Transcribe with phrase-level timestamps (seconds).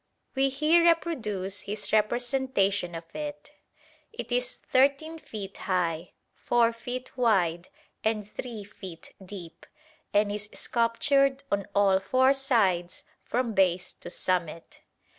[0.33, 3.51] We here reproduce his representation of it.
[4.11, 7.67] It is 13 feet high, 4 feet wide,
[8.03, 9.67] and 3 feet deep,
[10.11, 14.81] and is sculptured on all four sides from base to summit.